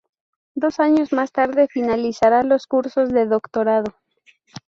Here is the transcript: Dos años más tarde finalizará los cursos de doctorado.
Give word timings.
Dos 0.55 0.79
años 0.79 1.13
más 1.13 1.31
tarde 1.31 1.67
finalizará 1.69 2.41
los 2.41 2.65
cursos 2.65 3.09
de 3.13 3.27
doctorado. 3.27 3.95